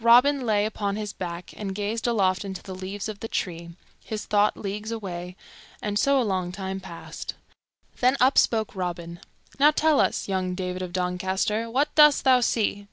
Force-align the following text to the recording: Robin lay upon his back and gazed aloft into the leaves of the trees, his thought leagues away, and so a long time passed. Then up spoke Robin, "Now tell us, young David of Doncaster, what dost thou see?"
Robin 0.00 0.44
lay 0.44 0.66
upon 0.66 0.96
his 0.96 1.14
back 1.14 1.54
and 1.56 1.74
gazed 1.74 2.06
aloft 2.06 2.44
into 2.44 2.62
the 2.62 2.74
leaves 2.74 3.08
of 3.08 3.20
the 3.20 3.26
trees, 3.26 3.70
his 4.04 4.26
thought 4.26 4.54
leagues 4.54 4.90
away, 4.90 5.34
and 5.80 5.98
so 5.98 6.20
a 6.20 6.30
long 6.30 6.52
time 6.52 6.78
passed. 6.78 7.32
Then 8.00 8.18
up 8.20 8.36
spoke 8.36 8.76
Robin, 8.76 9.18
"Now 9.58 9.70
tell 9.70 9.98
us, 9.98 10.28
young 10.28 10.54
David 10.54 10.82
of 10.82 10.92
Doncaster, 10.92 11.70
what 11.70 11.94
dost 11.94 12.24
thou 12.24 12.40
see?" 12.40 12.86